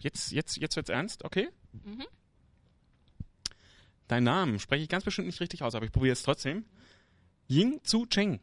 [0.00, 1.48] Jetzt, jetzt, jetzt wird's ernst, okay?
[1.72, 2.06] Mhm.
[4.08, 6.64] Dein Namen spreche ich ganz bestimmt nicht richtig aus, aber ich probiere es trotzdem.
[7.48, 8.40] Ying Zu Cheng.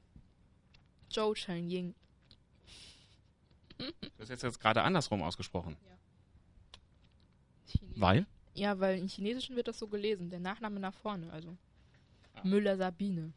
[1.10, 1.96] Zhou Chen Ying.
[4.18, 5.78] Du hast jetzt, gerade andersrum ausgesprochen.
[7.68, 8.02] Chinesisch.
[8.02, 8.26] Weil?
[8.56, 11.56] Ja, weil im Chinesischen wird das so gelesen, der Nachname nach vorne, also
[12.44, 13.34] Müller Sabine.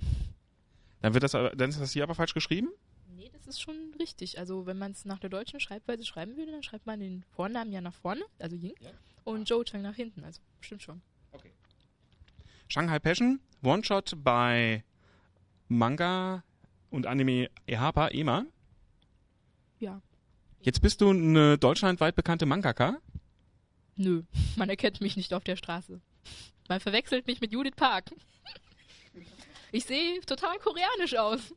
[1.03, 2.71] Dann wird das, dann ist das hier aber falsch geschrieben?
[3.17, 4.39] Nee, das ist schon richtig.
[4.39, 7.73] Also wenn man es nach der deutschen Schreibweise schreiben würde, dann schreibt man den Vornamen
[7.73, 8.91] ja nach vorne, also Ying, Ja.
[9.25, 11.03] und Zhou Cheng nach hinten, also stimmt schon.
[12.69, 14.85] Shanghai Passion, One-Shot bei
[15.69, 16.45] Manga
[16.91, 18.47] und Anime Ehapa, EMA.
[19.81, 20.01] Ja.
[20.61, 22.99] Jetzt bist du eine deutschlandweit bekannte Mangaka.
[23.97, 24.23] Nö,
[24.57, 26.01] man erkennt mich nicht auf der Straße.
[26.69, 28.11] Man verwechselt mich mit Judith Park.
[29.73, 31.55] Ich sehe total koreanisch aus.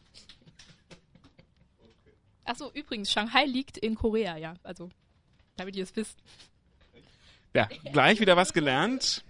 [2.45, 4.55] Achso, übrigens, Shanghai liegt in Korea, ja.
[4.63, 4.89] Also,
[5.55, 6.17] damit ihr es wisst.
[7.53, 9.23] Ja, gleich wieder was gelernt.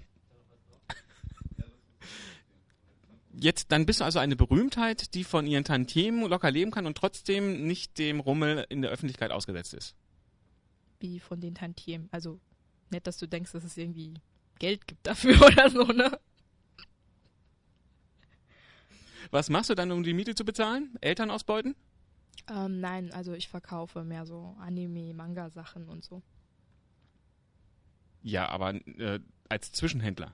[3.34, 6.98] Jetzt, dann bist du also eine Berühmtheit, die von ihren Tantiemen locker leben kann und
[6.98, 9.96] trotzdem nicht dem Rummel in der Öffentlichkeit ausgesetzt ist.
[11.00, 12.08] Wie von den Tantiemen.
[12.12, 12.40] Also,
[12.92, 14.14] nicht, dass du denkst, dass es irgendwie
[14.60, 16.18] Geld gibt dafür oder so, ne?
[19.32, 20.96] Was machst du dann, um die Miete zu bezahlen?
[21.02, 21.76] Eltern ausbeuten?
[22.50, 26.22] Ähm, nein, also ich verkaufe mehr so Anime, Manga-Sachen und so.
[28.22, 30.34] Ja, aber äh, als Zwischenhändler.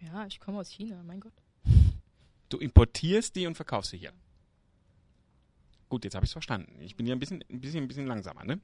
[0.00, 1.34] Ja, ich komme aus China, mein Gott.
[2.48, 4.12] Du importierst die und verkaufst sie hier.
[5.88, 6.76] Gut, jetzt habe ich es verstanden.
[6.82, 8.60] Ich bin ja ein bisschen, ein bisschen, ein bisschen langsamer, ne?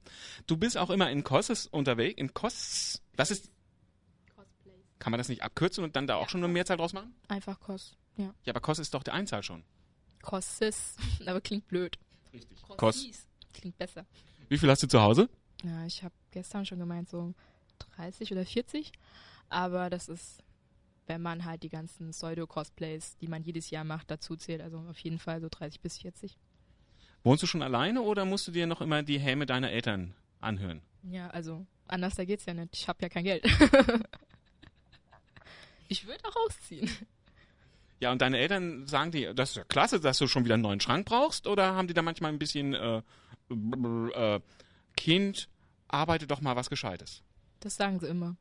[0.46, 2.18] Du bist auch immer in Kosses unterwegs.
[2.20, 3.50] In Kos, das ist,
[4.36, 4.74] Cosplays.
[4.98, 6.28] kann man das nicht abkürzen und dann da auch Ja.
[6.28, 7.14] schon eine Mehrzahl draus machen?
[7.28, 7.96] Einfach Kos.
[8.18, 8.34] Ja.
[8.44, 9.64] Ja, aber Kos ist doch der Einzahl schon.
[10.22, 10.96] Kossis.
[11.26, 11.98] Aber klingt blöd.
[12.32, 12.62] Richtig.
[12.62, 12.76] Kos.
[12.76, 13.26] Kossis.
[13.52, 14.06] Klingt besser.
[14.48, 15.28] Wie viel hast du zu Hause?
[15.62, 17.34] Ja, ich habe gestern schon gemeint, so
[17.96, 18.92] 30 oder 40.
[19.48, 20.42] Aber das ist,
[21.06, 24.60] wenn man halt die ganzen Pseudo-Cosplays, die man jedes Jahr macht, dazu zählt.
[24.60, 26.36] Also auf jeden Fall so 30 bis 40.
[27.24, 30.82] Wohnst du schon alleine oder musst du dir noch immer die Häme deiner Eltern anhören?
[31.02, 32.74] Ja, also anders da geht's ja nicht.
[32.74, 33.44] Ich habe ja kein Geld.
[35.88, 36.88] ich würde auch ausziehen.
[38.00, 40.62] Ja, und deine Eltern sagen die, das ist ja klasse, dass du schon wieder einen
[40.62, 43.02] neuen Schrank brauchst, oder haben die da manchmal ein bisschen, äh,
[43.50, 44.40] äh,
[44.96, 45.48] Kind,
[45.88, 47.22] arbeite doch mal was Gescheites?
[47.60, 48.36] Das sagen sie immer.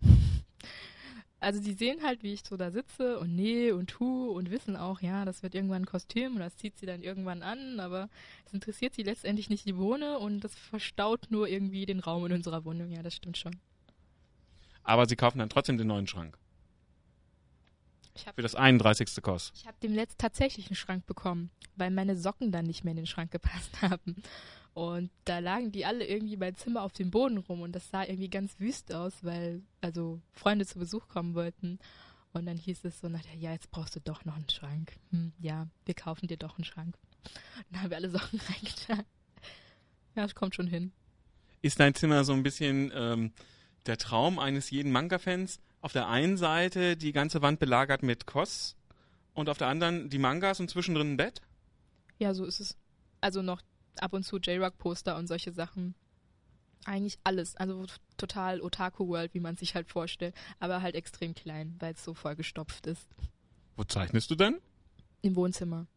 [1.40, 4.76] Also die sehen halt, wie ich so da sitze und nähe und tue und wissen
[4.76, 8.10] auch, ja, das wird irgendwann ein Kostüm und das zieht sie dann irgendwann an, aber
[8.46, 12.34] es interessiert sie letztendlich nicht die Bohne und das verstaut nur irgendwie den Raum in
[12.34, 12.92] unserer Wohnung.
[12.92, 13.56] Ja, das stimmt schon.
[14.84, 16.40] Aber sie kaufen dann trotzdem den neuen Schrank.
[18.18, 19.22] Ich habe Für das 31.
[19.22, 19.52] Kos.
[19.56, 22.98] ich hab dem letzt tatsächlich einen Schrank bekommen, weil meine Socken dann nicht mehr in
[22.98, 24.16] den Schrank gepasst haben.
[24.74, 28.04] Und da lagen die alle irgendwie bei Zimmer auf dem Boden rum und das sah
[28.04, 31.80] irgendwie ganz wüst aus, weil also Freunde zu Besuch kommen wollten.
[32.34, 34.94] Und dann hieß es so, nachher, ja, jetzt brauchst du doch noch einen Schrank.
[35.10, 36.96] Hm, ja, wir kaufen dir doch einen Schrank.
[37.24, 39.04] Und dann haben wir alle Socken reingetan.
[40.16, 40.92] Ja, es kommt schon hin.
[41.62, 43.32] Ist dein Zimmer so ein bisschen ähm,
[43.88, 45.60] der Traum eines jeden Manga-Fans?
[45.82, 48.76] Auf der einen Seite die ganze Wand belagert mit Kos
[49.34, 51.42] und auf der anderen die Mangas und zwischendrin ein Bett?
[52.18, 52.76] Ja, so ist es.
[53.22, 53.62] Also noch
[54.00, 55.96] ab und zu J-Rock-Poster und solche Sachen.
[56.86, 57.56] Eigentlich alles.
[57.56, 57.86] Also
[58.18, 60.36] total Otaku-World, wie man sich halt vorstellt.
[60.60, 63.08] Aber halt extrem klein, weil es so vollgestopft ist.
[63.76, 64.60] Wo zeichnest du denn?
[65.22, 65.88] Im Wohnzimmer.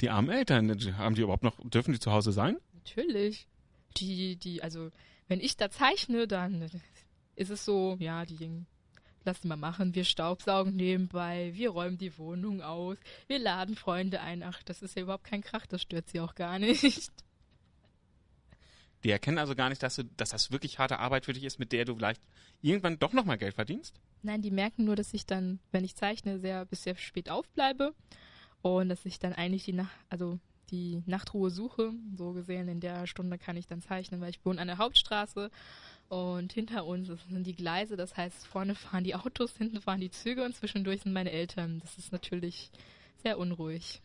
[0.00, 2.58] Die armen Eltern, haben die überhaupt noch, dürfen die zu Hause sein?
[2.74, 3.48] Natürlich.
[3.96, 4.90] Die, die, also,
[5.28, 6.70] wenn ich da zeichne, dann
[7.36, 8.66] ist es so, ja, die
[9.26, 14.20] lass die mal machen, wir staubsaugen nebenbei, wir räumen die Wohnung aus, wir laden Freunde
[14.20, 14.42] ein.
[14.42, 17.12] Ach, das ist ja überhaupt kein Krach, das stört sie auch gar nicht.
[19.04, 21.60] Die erkennen also gar nicht, dass, du, dass das wirklich harte Arbeit für dich ist,
[21.60, 22.20] mit der du vielleicht
[22.60, 24.00] irgendwann doch nochmal Geld verdienst?
[24.22, 27.94] Nein, die merken nur, dass ich dann, wenn ich zeichne, sehr bis sehr spät aufbleibe
[28.62, 31.92] und dass ich dann eigentlich die Nacht, also die Nachtruhe suche.
[32.16, 35.50] So gesehen, in der Stunde kann ich dann zeichnen, weil ich wohne an der Hauptstraße
[36.08, 37.96] und hinter uns sind die Gleise.
[37.96, 41.80] Das heißt, vorne fahren die Autos, hinten fahren die Züge und zwischendurch sind meine Eltern.
[41.80, 42.70] Das ist natürlich
[43.22, 44.00] sehr unruhig.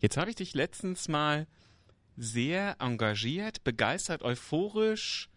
[0.00, 1.46] Jetzt habe ich dich letztens mal
[2.16, 5.28] sehr engagiert, begeistert, euphorisch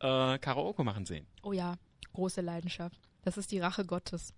[0.00, 1.26] äh, Karaoke machen sehen.
[1.42, 1.76] Oh ja,
[2.12, 2.98] große Leidenschaft.
[3.22, 4.32] Das ist die Rache Gottes.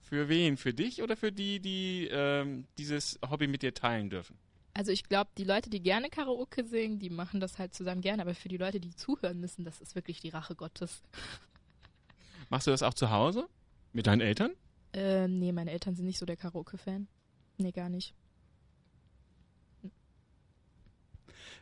[0.00, 0.56] Für wen?
[0.56, 4.38] Für dich oder für die, die ähm, dieses Hobby mit dir teilen dürfen?
[4.78, 8.22] Also ich glaube, die Leute, die gerne Karaoke singen, die machen das halt zusammen gerne,
[8.22, 11.02] aber für die Leute, die zuhören müssen, das ist wirklich die Rache Gottes.
[12.48, 13.48] Machst du das auch zu Hause?
[13.92, 14.52] Mit deinen Eltern?
[14.92, 17.08] Ähm, nee, meine Eltern sind nicht so der Karaoke-Fan.
[17.56, 18.14] Nee, gar nicht.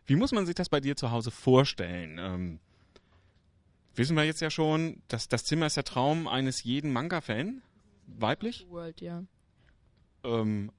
[0.04, 2.18] Wie muss man sich das bei dir zu Hause vorstellen?
[2.18, 2.60] Ähm,
[3.94, 7.62] Wissen wir jetzt ja schon, dass das Zimmer ist der Traum eines jeden Manga-Fan.
[8.08, 8.66] Weiblich.
[8.68, 9.24] World, ja.
[10.22, 10.70] Ähm,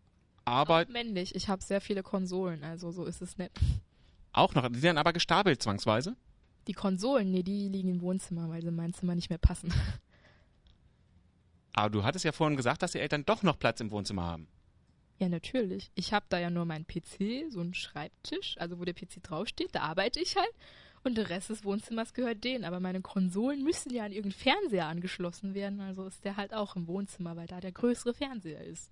[0.48, 1.36] Arbeit Männlich.
[1.36, 3.52] Ich habe sehr viele Konsolen, also so ist es nicht.
[4.32, 4.68] auch noch.
[4.70, 6.16] Die werden aber gestapelt zwangsweise.
[6.68, 9.74] Die Konsolen, nee, die liegen im Wohnzimmer, weil sie in mein Zimmer nicht mehr passen.
[11.74, 14.48] Aber du hattest ja vorhin gesagt, dass die Eltern doch noch Platz im Wohnzimmer haben.
[15.20, 15.92] Ja, natürlich.
[15.96, 19.74] Ich habe da ja nur meinen PC, so einen Schreibtisch, also wo der PC draufsteht,
[19.74, 20.54] da arbeite ich halt.
[21.04, 22.66] Und der Rest des Wohnzimmers gehört denen.
[22.66, 25.80] Aber meine Konsolen müssen ja an irgendeinen Fernseher angeschlossen werden.
[25.80, 28.92] Also ist der halt auch im Wohnzimmer, weil da der größere Fernseher ist.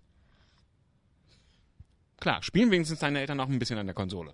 [2.18, 4.34] Klar, spielen wenigstens deine Eltern auch ein bisschen an der Konsole.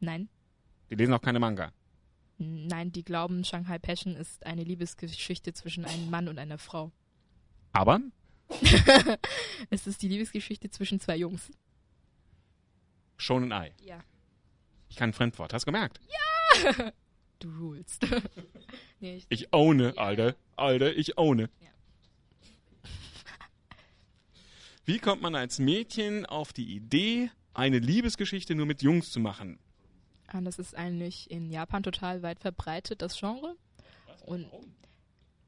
[0.00, 0.28] Nein,
[0.90, 1.72] Die lesen auch keine Manga.
[2.38, 6.92] nein, die glauben, Shanghai Passion ist eine Liebesgeschichte zwischen einem Mann und einer Frau.
[7.72, 8.00] Aber
[9.70, 11.50] Es ist die Liebesgeschichte zwischen zwei Jungs.
[13.16, 13.74] schon ein Ei.
[13.82, 14.00] Ja.
[14.88, 15.52] Ich kann ein Fremdwort.
[15.52, 16.00] Hast du gemerkt?
[17.40, 18.06] Du rulst.
[19.00, 20.34] nee, ich, Ich ohne, Alter.
[20.56, 21.50] Alter, ich ohne.
[21.60, 21.68] Ja.
[24.86, 29.58] Wie kommt man als Mädchen auf die Idee, eine Liebesgeschichte nur mit Jungs zu machen?
[30.26, 33.56] Ah, das ist eigentlich in Japan total weit verbreitet, das Genre.
[34.26, 34.46] Und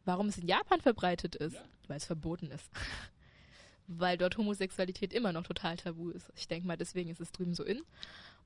[0.06, 1.56] warum es in Japan verbreitet ist?
[1.86, 2.70] Weil es verboten ist.
[3.88, 6.32] Weil dort Homosexualität immer noch total tabu ist.
[6.34, 7.82] Ich denke mal, deswegen ist es drüben so in.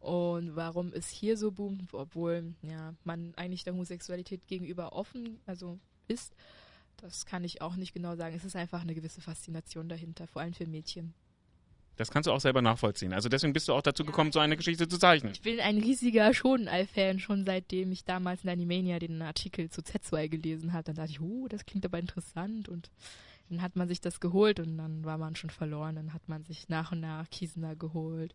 [0.00, 5.78] Und warum es hier so boomt, obwohl ja, man eigentlich der Homosexualität gegenüber offen also
[6.08, 6.34] ist,
[7.00, 8.34] das kann ich auch nicht genau sagen.
[8.34, 11.14] Es ist einfach eine gewisse Faszination dahinter, vor allem für Mädchen.
[11.96, 13.12] Das kannst du auch selber nachvollziehen.
[13.12, 15.32] Also deswegen bist du auch dazu gekommen, so eine Geschichte zu zeichnen.
[15.32, 20.28] Ich bin ein riesiger Shonen-Fan, schon seitdem ich damals in Animania den Artikel zu Z2
[20.28, 20.84] gelesen habe.
[20.84, 22.70] Dann dachte ich, oh, das klingt aber interessant.
[22.70, 22.90] Und
[23.50, 25.96] dann hat man sich das geholt und dann war man schon verloren.
[25.96, 28.34] Dann hat man sich nach und nach Kisena geholt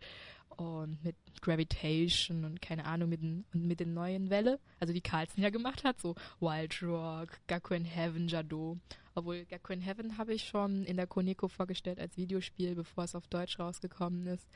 [0.57, 1.15] und mit
[1.45, 5.83] Gravitation und keine Ahnung, mit, den, mit den neuen Welle, also die Carlsen ja gemacht
[5.83, 8.77] hat, so Wild Rock, Gakuen Heaven, Jado.
[9.13, 13.27] Obwohl Gakuen Heaven habe ich schon in der Koneko vorgestellt als Videospiel, bevor es auf
[13.27, 14.47] Deutsch rausgekommen ist.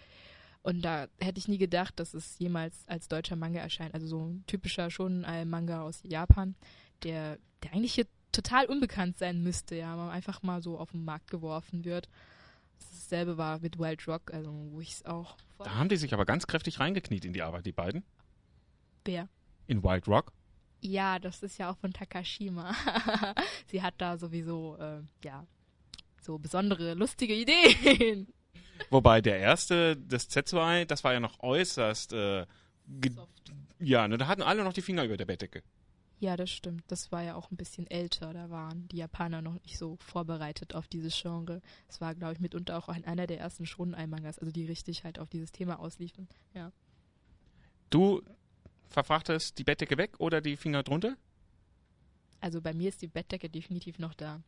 [0.63, 3.93] Und da hätte ich nie gedacht, dass es jemals als deutscher Manga erscheint.
[3.93, 6.55] Also so ein typischer schon ein Manga aus Japan,
[7.03, 11.05] der, der eigentlich hier total unbekannt sein müsste, ja, aber einfach mal so auf den
[11.05, 12.09] Markt geworfen wird.
[12.79, 16.25] Dasselbe war mit Wild Rock, also wo ich es auch Da haben die sich aber
[16.25, 18.03] ganz kräftig reingekniet in die Arbeit, die beiden.
[19.05, 19.27] Wer?
[19.67, 20.31] In Wild Rock.
[20.81, 22.73] Ja, das ist ja auch von Takashima.
[23.67, 25.45] Sie hat da sowieso, äh, ja,
[26.21, 28.27] so besondere, lustige Ideen.
[28.89, 32.45] Wobei der erste, das Z2, das war ja noch äußerst, äh,
[33.79, 35.63] ja, ne, da hatten alle noch die Finger über der Bettdecke.
[36.19, 36.83] Ja, das stimmt.
[36.87, 38.33] Das war ja auch ein bisschen älter.
[38.33, 41.61] Da waren die Japaner noch nicht so vorbereitet auf dieses Genre.
[41.87, 45.17] Es war, glaube ich, mitunter auch ein, einer der ersten Shonen-Mangas, also die richtig halt
[45.17, 46.27] auf dieses Thema ausliefen.
[46.53, 46.73] Ja.
[47.89, 48.21] Du
[48.89, 51.15] verfrachtest die Bettdecke weg oder die Finger drunter?
[52.41, 54.41] Also bei mir ist die Bettdecke definitiv noch da.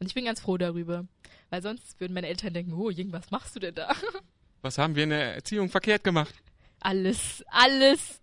[0.00, 1.06] Und ich bin ganz froh darüber.
[1.50, 3.94] Weil sonst würden meine Eltern denken, oh, Jing, was machst du denn da?
[4.62, 6.34] Was haben wir in der Erziehung verkehrt gemacht?
[6.80, 8.22] Alles, alles.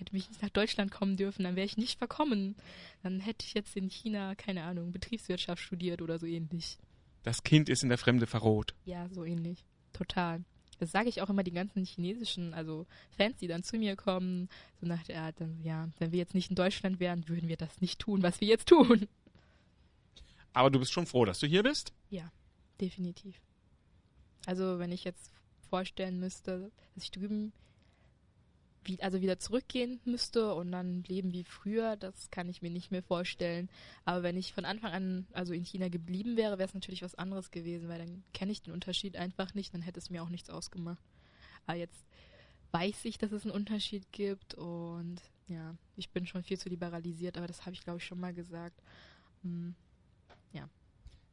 [0.00, 2.56] Hätte mich nicht nach Deutschland kommen dürfen, dann wäre ich nicht verkommen.
[3.02, 6.78] Dann hätte ich jetzt in China, keine Ahnung, Betriebswirtschaft studiert oder so ähnlich.
[7.22, 8.74] Das Kind ist in der Fremde verroht.
[8.86, 9.66] Ja, so ähnlich.
[9.92, 10.42] Total.
[10.78, 14.48] Das sage ich auch immer die ganzen chinesischen, also Fans, die dann zu mir kommen,
[14.80, 17.58] so nach der Art, dann, ja, wenn wir jetzt nicht in Deutschland wären, würden wir
[17.58, 19.06] das nicht tun, was wir jetzt tun.
[20.54, 21.92] Aber du bist schon froh, dass du hier bist?
[22.08, 22.32] Ja,
[22.80, 23.38] definitiv.
[24.46, 25.30] Also wenn ich jetzt
[25.68, 27.52] vorstellen müsste, dass ich drüben
[28.84, 32.90] wie, also wieder zurückgehen müsste und dann leben wie früher, das kann ich mir nicht
[32.90, 33.68] mehr vorstellen.
[34.04, 37.14] Aber wenn ich von Anfang an also in China geblieben wäre, wäre es natürlich was
[37.14, 40.28] anderes gewesen, weil dann kenne ich den Unterschied einfach nicht, dann hätte es mir auch
[40.28, 41.04] nichts ausgemacht.
[41.66, 42.06] Aber jetzt
[42.72, 47.36] weiß ich, dass es einen Unterschied gibt und ja, ich bin schon viel zu liberalisiert,
[47.36, 48.80] aber das habe ich glaube ich schon mal gesagt.
[49.42, 49.74] Hm,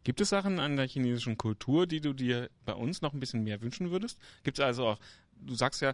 [0.08, 3.44] Gibt es Sachen an der chinesischen Kultur, die du dir bei uns noch ein bisschen
[3.44, 4.18] mehr wünschen würdest?
[4.44, 5.00] Gibt es also auch,
[5.36, 5.94] du sagst ja,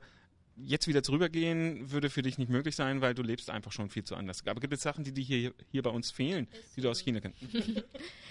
[0.55, 4.03] jetzt wieder zurückgehen würde für dich nicht möglich sein, weil du lebst einfach schon viel
[4.03, 4.45] zu anders.
[4.45, 7.19] Aber gibt es Sachen, die dir hier, hier bei uns fehlen, die du aus China
[7.19, 7.39] kennst?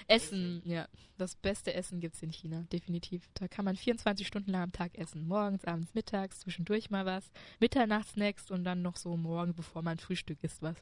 [0.08, 0.88] Essen, ja.
[1.18, 3.28] Das beste Essen gibt's in China, definitiv.
[3.34, 5.26] Da kann man 24 Stunden lang am Tag essen.
[5.26, 7.30] Morgens, abends, mittags, zwischendurch mal was.
[7.60, 10.76] Mitternachtsnacks und dann noch so morgen, bevor man Frühstück isst, was.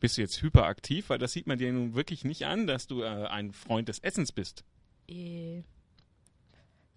[0.00, 1.08] Bist du jetzt hyperaktiv?
[1.08, 4.00] Weil das sieht man dir nun wirklich nicht an, dass du äh, ein Freund des
[4.00, 4.64] Essens bist.
[5.08, 5.62] Äh,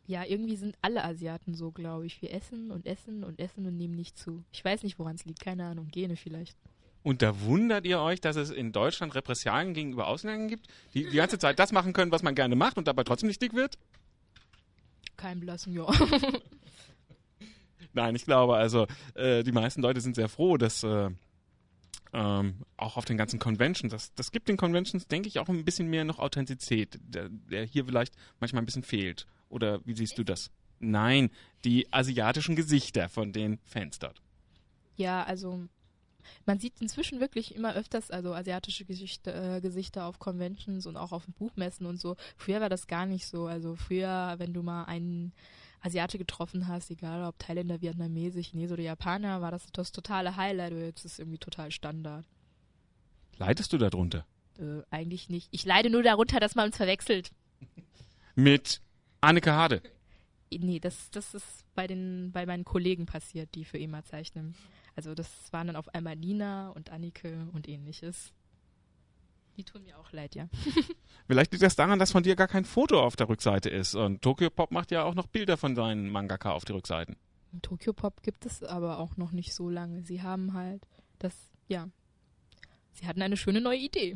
[0.07, 2.21] ja, irgendwie sind alle Asiaten so, glaube ich.
[2.21, 4.43] Wir essen und essen und essen und nehmen nicht zu.
[4.51, 5.41] Ich weiß nicht, woran es liegt.
[5.41, 5.89] Keine Ahnung.
[5.91, 6.57] Gene vielleicht.
[7.03, 11.15] Und da wundert ihr euch, dass es in Deutschland Repressalien gegenüber Ausländern gibt, die die
[11.17, 13.77] ganze Zeit das machen können, was man gerne macht und dabei trotzdem nicht dick wird?
[15.17, 15.87] Kein blassen, ja.
[17.93, 21.09] Nein, ich glaube, also äh, die meisten Leute sind sehr froh, dass äh,
[22.13, 23.91] ähm, auch auf den ganzen Conventions.
[23.91, 27.65] Das, das gibt den Conventions, denke ich, auch ein bisschen mehr noch Authentizität, der, der
[27.65, 29.27] hier vielleicht manchmal ein bisschen fehlt.
[29.49, 30.51] Oder wie siehst du das?
[30.79, 31.29] Nein,
[31.63, 34.21] die asiatischen Gesichter von den Fans dort.
[34.95, 35.67] Ja, also
[36.45, 41.11] man sieht inzwischen wirklich immer öfters also asiatische Gesichter, äh, Gesichter auf Conventions und auch
[41.11, 42.15] auf Buchmessen und so.
[42.35, 43.47] Früher war das gar nicht so.
[43.47, 45.33] Also früher, wenn du mal einen
[45.81, 50.73] Asiate getroffen hast, egal ob Thailänder, Vietnamese, Chinese oder Japaner, war das das totale Highlight.
[50.73, 52.25] Und jetzt ist es irgendwie total Standard.
[53.37, 54.25] Leidest du darunter?
[54.59, 55.47] Äh, eigentlich nicht.
[55.51, 57.31] Ich leide nur darunter, dass man uns verwechselt.
[58.35, 58.81] Mit
[59.21, 59.81] Anneke Hade.
[60.51, 64.55] Nee, das, das ist bei, den, bei meinen Kollegen passiert, die für EMA zeichnen.
[64.95, 68.33] Also das waren dann auf einmal Nina und Annike und ähnliches.
[69.57, 70.47] Die tun mir auch leid, ja.
[71.27, 73.95] Vielleicht liegt das daran, dass von dir gar kein Foto auf der Rückseite ist.
[73.95, 77.15] Und Tokyo Pop macht ja auch noch Bilder von seinen Mangaka auf die Rückseiten.
[77.61, 80.03] Tokyo Pop gibt es aber auch noch nicht so lange.
[80.03, 81.33] Sie haben halt das,
[81.67, 81.89] ja.
[82.93, 84.15] Sie hatten eine schöne neue Idee.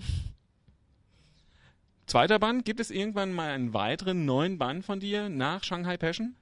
[2.06, 6.36] Zweiter Band, gibt es irgendwann mal einen weiteren neuen Band von dir nach Shanghai Passion?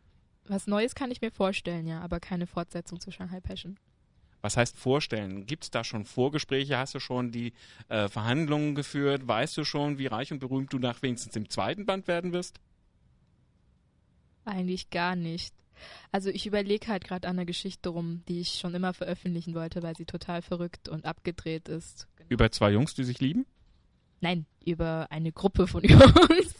[0.47, 3.77] Was Neues kann ich mir vorstellen, ja, aber keine Fortsetzung zu Shanghai Passion.
[4.41, 5.45] Was heißt vorstellen?
[5.45, 6.77] Gibt es da schon Vorgespräche?
[6.77, 7.53] Hast du schon die
[7.89, 9.27] äh, Verhandlungen geführt?
[9.27, 12.59] Weißt du schon, wie reich und berühmt du nach wenigstens im zweiten Band werden wirst?
[14.45, 15.53] Eigentlich gar nicht.
[16.11, 19.83] Also ich überlege halt gerade an einer Geschichte rum, die ich schon immer veröffentlichen wollte,
[19.83, 22.07] weil sie total verrückt und abgedreht ist.
[22.15, 22.29] Genau.
[22.29, 23.45] Über zwei Jungs, die sich lieben?
[24.21, 26.55] Nein, über eine Gruppe von Jungs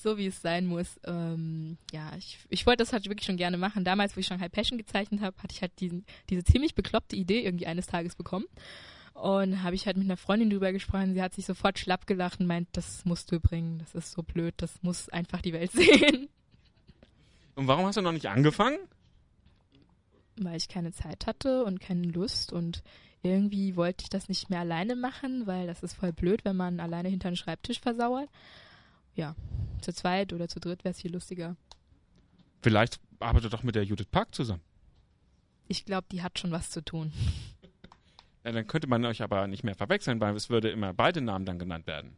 [0.00, 0.98] so wie es sein muss.
[1.04, 3.84] Ähm, ja, ich, ich wollte das halt wirklich schon gerne machen.
[3.84, 7.44] Damals, wo ich Shanghai Passion gezeichnet habe, hatte ich halt diesen, diese ziemlich bekloppte Idee
[7.44, 8.46] irgendwie eines Tages bekommen.
[9.14, 11.14] Und habe ich halt mit einer Freundin drüber gesprochen.
[11.14, 13.78] Sie hat sich sofort schlapp gelacht und meint, das musst du bringen.
[13.78, 14.54] Das ist so blöd.
[14.56, 16.28] Das muss einfach die Welt sehen.
[17.54, 18.78] Und warum hast du noch nicht angefangen?
[20.36, 22.82] Weil ich keine Zeit hatte und keine Lust und
[23.22, 26.80] irgendwie wollte ich das nicht mehr alleine machen, weil das ist voll blöd, wenn man
[26.80, 28.28] alleine hinter einen Schreibtisch versauert
[29.14, 29.34] ja,
[29.80, 31.56] zu zweit oder zu dritt wäre es viel lustiger.
[32.62, 34.62] Vielleicht arbeitet doch mit der Judith Park zusammen.
[35.68, 37.12] Ich glaube, die hat schon was zu tun.
[38.42, 41.44] Ja, dann könnte man euch aber nicht mehr verwechseln, weil es würde immer beide Namen
[41.44, 42.16] dann genannt werden.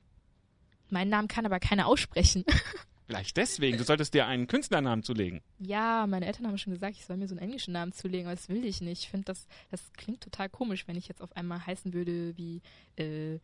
[0.88, 2.44] Meinen Namen kann aber keiner aussprechen.
[3.06, 3.78] Vielleicht deswegen.
[3.78, 5.40] Du solltest dir einen Künstlernamen zulegen.
[5.58, 8.36] Ja, meine Eltern haben schon gesagt, ich soll mir so einen englischen Namen zulegen, aber
[8.36, 9.02] das will ich nicht.
[9.02, 12.62] Ich finde, das, das klingt total komisch, wenn ich jetzt auf einmal heißen würde wie
[12.96, 13.38] äh,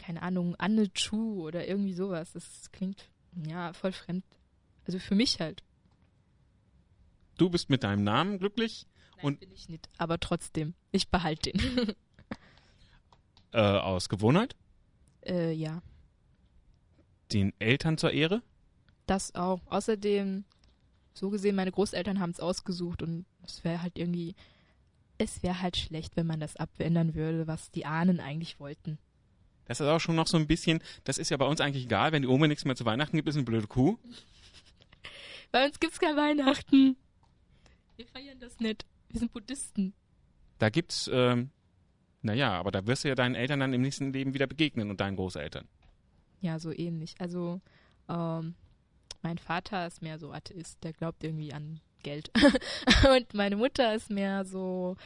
[0.00, 2.32] keine Ahnung, Anne Chu oder irgendwie sowas.
[2.32, 3.08] Das klingt,
[3.46, 4.24] ja, voll fremd.
[4.86, 5.62] Also für mich halt.
[7.36, 8.86] Du bist mit deinem Namen glücklich?
[9.16, 11.94] Nein, und bin ich nicht, aber trotzdem, ich behalte den.
[13.52, 14.56] äh, aus Gewohnheit?
[15.24, 15.82] Äh, ja.
[17.32, 18.42] Den Eltern zur Ehre?
[19.10, 19.60] Das auch.
[19.66, 20.44] Außerdem,
[21.14, 24.36] so gesehen, meine Großeltern haben es ausgesucht und es wäre halt irgendwie,
[25.18, 28.98] es wäre halt schlecht, wenn man das abändern würde, was die Ahnen eigentlich wollten.
[29.64, 32.12] Das ist auch schon noch so ein bisschen, das ist ja bei uns eigentlich egal,
[32.12, 33.98] wenn die Oma nichts mehr zu Weihnachten gibt, ist eine blöde Kuh.
[35.50, 36.96] Bei uns gibt's kein Weihnachten.
[37.96, 38.86] Wir feiern das nicht.
[39.08, 39.92] Wir sind Buddhisten.
[40.60, 41.50] Da gibt's, ähm,
[42.22, 45.00] naja, aber da wirst du ja deinen Eltern dann im nächsten Leben wieder begegnen und
[45.00, 45.66] deinen Großeltern.
[46.40, 47.16] Ja, so ähnlich.
[47.18, 47.60] Also,
[48.08, 48.54] ähm,
[49.22, 52.30] mein Vater ist mehr so Atheist, der glaubt irgendwie an Geld.
[53.14, 54.96] und meine Mutter ist mehr so,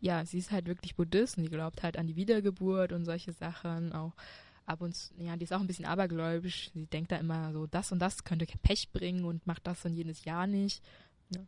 [0.00, 3.32] ja, sie ist halt wirklich Buddhist und die glaubt halt an die Wiedergeburt und solche
[3.32, 3.92] Sachen.
[3.92, 4.12] Auch
[4.66, 6.70] ab und zu, ja, die ist auch ein bisschen abergläubisch.
[6.74, 9.94] Sie denkt da immer so, das und das könnte Pech bringen und macht das und
[9.94, 10.82] jenes Jahr nicht.
[11.34, 11.42] Ja.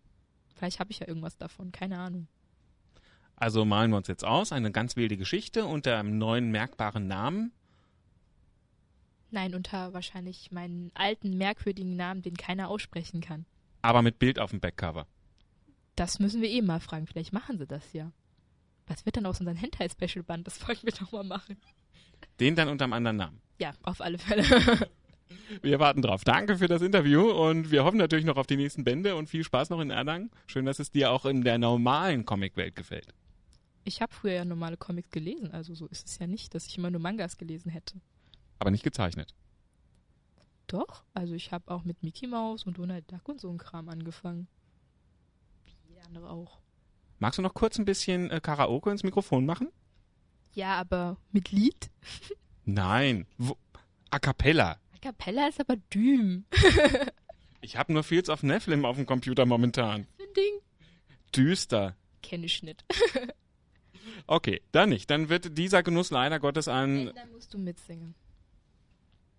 [0.54, 2.28] Vielleicht habe ich ja irgendwas davon, keine Ahnung.
[3.36, 7.52] Also malen wir uns jetzt aus, eine ganz wilde Geschichte unter einem neuen merkbaren Namen.
[9.30, 13.46] Nein, unter wahrscheinlich meinen alten, merkwürdigen Namen, den keiner aussprechen kann.
[13.82, 15.06] Aber mit Bild auf dem Backcover.
[15.96, 17.06] Das müssen wir eben mal fragen.
[17.06, 18.12] Vielleicht machen sie das ja.
[18.86, 20.46] Was wird dann aus unserem Hentai-Special-Band?
[20.46, 21.56] Das wollten wir doch mal machen.
[22.40, 23.40] Den dann unter einem anderen Namen.
[23.58, 24.44] Ja, auf alle Fälle.
[25.62, 26.24] wir warten drauf.
[26.24, 29.44] Danke für das Interview und wir hoffen natürlich noch auf die nächsten Bände und viel
[29.44, 30.30] Spaß noch in Erlangen.
[30.46, 33.14] Schön, dass es dir auch in der normalen Comicwelt gefällt.
[33.84, 36.78] Ich habe früher ja normale Comics gelesen, also so ist es ja nicht, dass ich
[36.78, 38.00] immer nur Mangas gelesen hätte.
[38.58, 39.34] Aber nicht gezeichnet.
[40.66, 43.88] Doch, also ich habe auch mit Mickey Mouse und Donald Duck und so ein Kram
[43.88, 44.48] angefangen.
[45.66, 46.58] Wie jeder andere auch.
[47.18, 49.68] Magst du noch kurz ein bisschen äh, Karaoke ins Mikrofon machen?
[50.54, 51.90] Ja, aber mit Lied?
[52.64, 53.26] Nein.
[53.38, 53.56] Wo?
[54.10, 54.78] A cappella.
[54.94, 56.44] A cappella ist aber Düm.
[57.60, 60.06] ich habe nur Fields of Nephilim auf dem Computer momentan.
[60.18, 60.60] Ein Ding.
[61.34, 61.96] Düster.
[62.22, 62.84] Kenne ich nicht.
[64.26, 65.10] okay, dann nicht.
[65.10, 67.12] Dann wird dieser Genuss leider Gottes an.
[67.14, 68.14] Dann musst du mitsingen.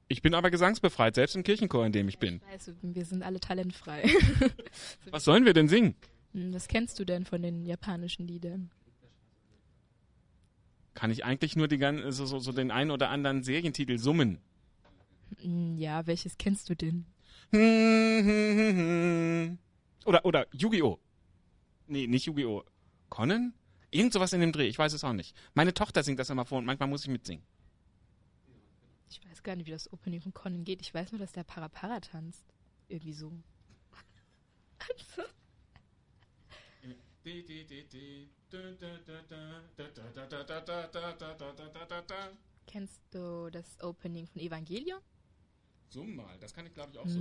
[0.07, 2.35] Ich bin aber gesangsbefreit, selbst im Kirchenchor, in dem ich bin.
[2.35, 4.03] Ich weiß, wir sind alle talentfrei.
[5.09, 5.95] Was sollen wir denn singen?
[6.33, 8.69] Hm, was kennst du denn von den japanischen Liedern?
[10.93, 11.79] Kann ich eigentlich nur die,
[12.12, 14.39] so, so, so den einen oder anderen Serientitel summen.
[15.39, 17.05] Hm, Ja, welches kennst du denn?
[20.05, 21.00] Oder, oder Yu-Gi-Oh!
[21.88, 22.63] Nee, nicht Yu-Gi-Oh!
[23.09, 23.53] Conan?
[23.91, 25.35] Irgend sowas in dem Dreh, ich weiß es auch nicht.
[25.53, 27.43] Meine Tochter singt das immer vor und manchmal muss ich mitsingen.
[29.09, 30.81] Ich weiß gar nicht, wie das Opening von Conan geht.
[30.81, 32.45] Ich weiß nur, dass der Parapara tanzt.
[32.88, 33.31] Irgendwie so.
[42.67, 45.00] Kennst du das Opening von Evangelion?
[45.89, 47.20] Summ mal, das kann ich glaube ich auch so.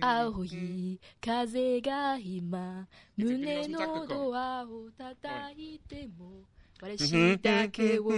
[0.00, 2.86] Aoi, 風が今、
[3.16, 6.42] 胸のドアを叩いても、
[6.82, 8.12] 私だけを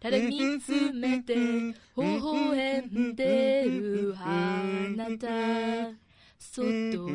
[0.00, 4.62] ただ見つめて、微笑んでるあ
[4.96, 5.96] なた。
[6.38, 7.08] そっと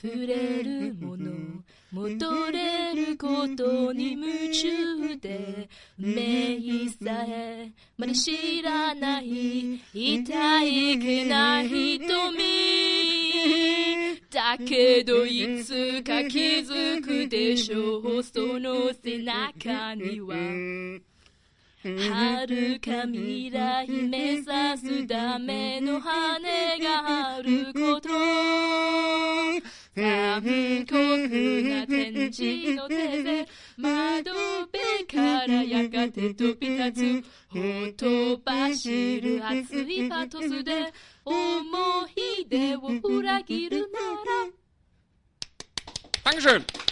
[0.00, 1.59] 触れるもの、
[1.92, 5.68] 戻れることに夢中で、
[5.98, 6.56] 目
[6.88, 12.38] さえまだ知らない、痛いけない瞳。
[14.30, 20.36] だけどいつか気づくでしょう、その背中には。
[21.82, 26.38] 遥か未来目指すための羽
[26.78, 28.10] があること
[30.36, 30.92] 遠く
[31.68, 34.30] な天地の手で窓
[34.66, 37.58] 辺からやがて飛び立つほ
[37.96, 40.92] とばしる熱いパトスで
[41.24, 41.34] 思
[42.38, 43.98] い出を裏切るな
[44.44, 44.60] ら
[46.22, 46.89] Dankeschön!